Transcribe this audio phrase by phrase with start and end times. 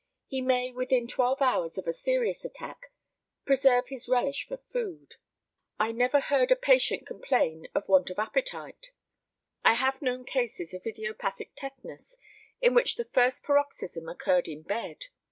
[0.25, 2.91] He may within twelve hours of a serious attack
[3.45, 5.17] preserve his relish for food.
[5.79, 8.89] I never heard a patient complain of want of appetite.
[9.63, 12.17] I have known cases of idiopathic tetanus
[12.61, 15.05] in which the first paroxysm occurred in bed.